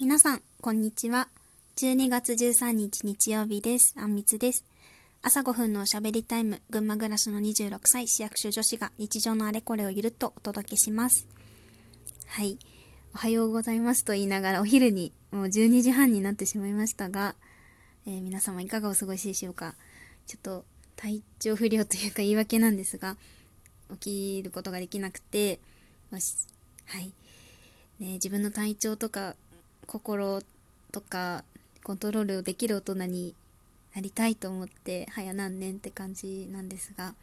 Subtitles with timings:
[0.00, 1.28] 皆さん、こんにちは。
[1.76, 3.94] 12月13日日曜日です。
[3.98, 4.64] あんみつです。
[5.20, 11.28] 朝5分のおしゃべりタイム、群馬暮らしの26歳市役所女子が日常のあれこれをゆるっとお届けします。
[12.28, 12.58] はい。
[13.14, 17.34] おはようございますと言いながらお昼にもう12時半になってしまいましたが、
[18.06, 19.74] えー、皆様いかがお過ごしでしょうか。
[20.26, 20.64] ちょっと
[20.96, 23.18] 体調不良というか言い訳なんですが、
[24.00, 25.60] 起きることができなくて、
[26.10, 26.18] は
[27.00, 27.12] い。
[27.98, 29.36] ね、自分の体調とか
[29.90, 30.40] 心
[30.92, 31.42] とか
[31.82, 33.34] コントロールできる大人に
[33.92, 37.14] なりたいと思って早何年って感じなんですが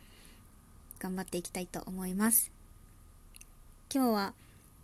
[1.00, 2.52] 頑張っていきたいと思います。
[3.94, 4.34] 今日は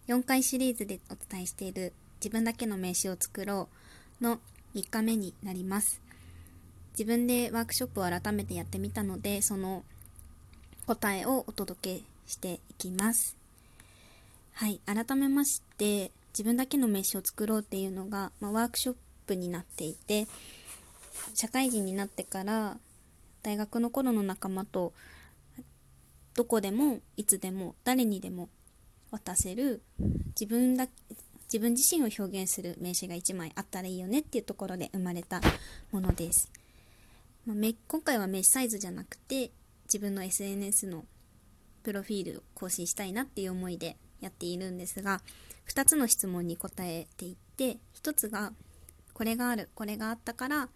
[0.08, 3.68] 4回シリーズでお伝えしている自分だけの名刺を作ろ
[4.22, 4.40] うの
[4.76, 6.00] 3日目になります。
[6.98, 9.84] 自分でワークショップを改めてやってみたのでその
[10.88, 13.36] 答えをお届けしていきます。
[14.54, 18.96] はい改めまして自分だけの名刺を作ろうっていうのが、まあ、ワークショッ
[19.28, 20.28] プになっていて
[21.36, 22.78] 社会人になってから
[23.44, 24.94] 大学の頃の仲間と
[26.34, 28.50] どこでもいつでも誰にでも
[29.12, 29.84] 渡せる
[30.40, 30.88] 自分だ
[31.44, 35.40] 自分自身を表現する名刺が1枚あったらいいよねっていうところで生まれた
[35.92, 36.52] ものです、
[37.46, 39.52] まあ、今回は名刺サイズじゃなくて
[39.86, 41.06] 自分の SNS の
[41.84, 45.22] プロフィールを更新したいなっていう思いでやっているんですが
[45.68, 48.54] 2つの質問に答えていって1つが
[49.14, 50.70] これがあるこれがあったから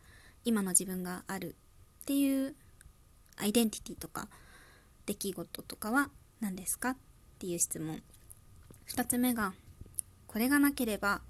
[0.45, 1.56] 今の自分がある
[2.04, 2.56] っていう
[3.38, 4.28] アイデンティティとか
[5.06, 6.92] 出来事とかは何ですか？
[6.92, 6.98] っ
[7.39, 8.02] ていう質問。
[8.89, 9.54] 2つ目が
[10.28, 11.22] これがなければ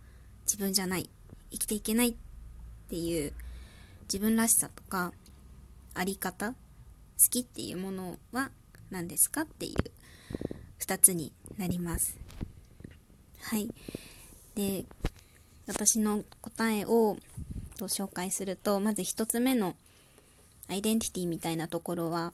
[0.45, 1.09] 自分じゃない
[1.51, 2.15] 生きていけないっ
[2.89, 3.33] ていう
[4.03, 5.13] 自分らしさとか
[5.93, 6.55] あり方好
[7.29, 8.51] きっていうものは
[8.91, 9.41] 何ですか？
[9.41, 9.75] っていう
[10.79, 12.17] 2つになります。
[13.41, 13.69] はい。
[14.55, 14.85] で
[15.67, 17.17] 私の答えを
[17.77, 19.75] と紹介するとまず1つ目の
[20.67, 22.33] アイデンティティみたいなところは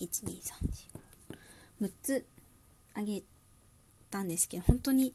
[0.00, 2.26] 12346つ
[2.94, 3.22] あげ
[4.10, 5.14] たんですけど本当に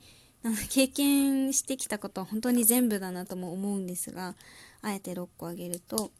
[0.70, 4.36] 経験してきたことは本当に全部だなとも思うんですが
[4.82, 6.12] あえて6個あげると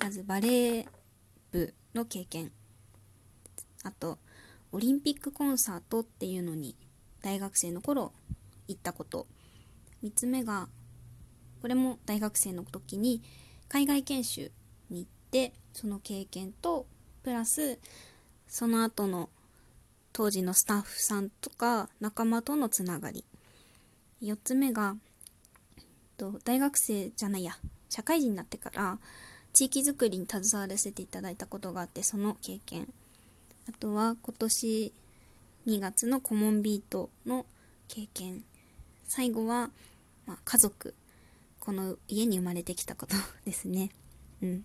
[0.00, 0.86] まずバレー
[1.52, 2.50] 部の経験。
[3.84, 4.18] あと
[4.74, 6.74] オリンピックコンサートっていうのに
[7.22, 8.12] 大学生の頃
[8.66, 9.28] 行ったこと
[10.02, 10.66] 3つ目が
[11.62, 13.22] これも大学生の時に
[13.68, 14.50] 海外研修
[14.90, 16.86] に行ってその経験と
[17.22, 17.78] プラス
[18.48, 19.30] その後の
[20.12, 23.24] 当時のスタッフさんとか仲間とのつながり。
[24.22, 24.96] 4つ目が
[26.44, 27.52] 大学生じゃないや
[27.90, 28.98] 社会人になってから
[29.52, 32.92] 地域づくりに携わらせていただいたことがあってその経験。
[33.68, 34.92] あとは今年
[35.66, 37.46] 2月のコモンビートの
[37.88, 38.44] 経験。
[39.06, 39.70] 最後は、
[40.26, 40.94] まあ、家族。
[41.64, 43.16] この家に生まれてきたこと
[43.46, 43.90] ですね。
[44.42, 44.64] うん。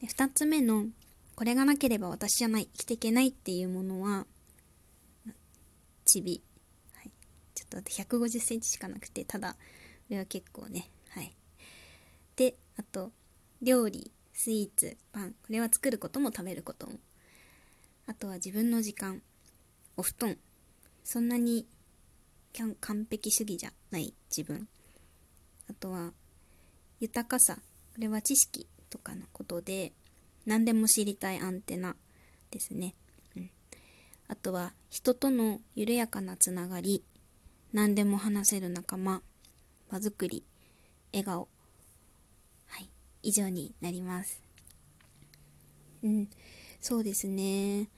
[0.00, 0.86] で2つ目の
[1.34, 4.26] これがなければ私じゃない生きていけないっていうものは
[6.04, 6.42] チビ、
[6.92, 7.10] はい、
[7.54, 9.58] ちょっと1 5 0センチしかなくてただこ
[10.10, 10.88] れは結構ね。
[11.08, 11.34] はい。
[12.36, 13.10] であと
[13.60, 15.32] 料理スイーツパン。
[15.32, 16.98] これは作ることも食べることも。
[18.12, 19.22] あとは自分の時間。
[19.96, 20.36] お布団。
[21.02, 21.66] そんなに
[22.52, 24.68] 完璧主義じゃない自分。
[25.70, 26.12] あとは
[27.00, 27.54] 豊かさ。
[27.54, 27.62] こ
[27.96, 29.92] れは知識とかのことで
[30.44, 31.96] 何でも知りたいアンテナ
[32.50, 32.94] ですね、
[33.34, 33.50] うん、
[34.28, 37.02] あとは人との緩やかなつながり。
[37.72, 39.22] 何でも話せる仲間。
[39.90, 40.44] 場作り。
[41.12, 41.48] 笑顔。
[42.66, 42.90] はい。
[43.22, 44.42] 以上になります。
[46.02, 46.28] うん。
[46.82, 47.88] そうですね、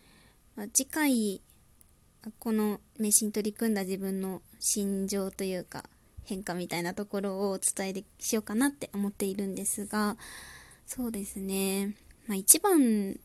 [0.57, 1.41] ま、次回
[2.39, 5.85] この名刺に取り組んだ自分の心情というか
[6.25, 10.17] 変化みたいなところをお伝えしようかなって思っているんですが
[10.87, 11.95] そうですね、
[12.27, 13.19] まあ、一番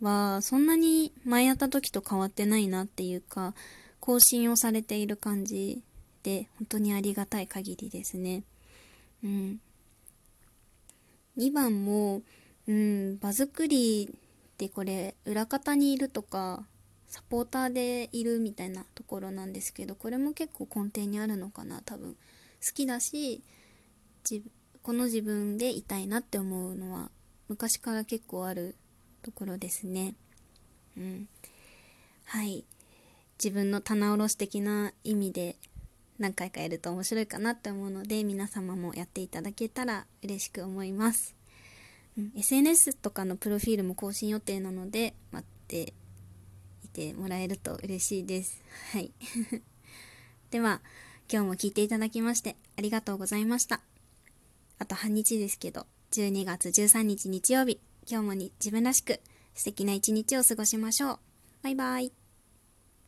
[0.00, 3.54] はそんなに前やった時と変わってないなっていうか
[3.98, 5.82] 更新をされている感じ
[6.22, 8.44] で本当にありがたい限りですね。
[9.22, 9.60] うん。
[11.36, 12.22] 2番も
[12.66, 16.64] うん場作りってこれ裏方にいるとか
[17.14, 21.80] サポーターでいるみたいなところなんですけどこれも結構根底にあるのかな。
[21.80, 22.18] 多分好
[22.74, 23.40] きだし
[24.82, 27.12] この自分でいたいなって思うのは
[27.48, 28.74] 昔から結構ある
[29.22, 30.16] ところですね。
[30.96, 31.28] うん。
[32.24, 32.64] はい。
[33.38, 35.54] 自分の棚卸し的な意味で
[36.18, 41.34] 何回かやると面白いかなって思うので皆様もやっていただけたら嬉しく思います、
[42.16, 45.92] うん、SNS とかのプロフィールも更新予定なので待って
[46.94, 48.62] てもらえると嬉しいです。
[48.92, 49.12] はい。
[50.50, 50.80] では、
[51.30, 53.82] 今日も聞いていただきましてありがとうございました。
[54.78, 59.20] あと半日ですけど、12月13日日曜日、今日もに自分らしく
[59.54, 61.18] 素敵な一日を過ごしましょう。
[61.62, 62.23] バイバイ。